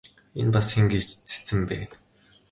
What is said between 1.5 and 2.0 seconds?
бэ?